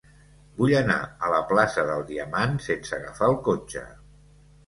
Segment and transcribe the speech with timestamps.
[0.59, 0.95] Vull anar
[1.25, 3.85] a la plaça del Diamant sense agafar el cotxe.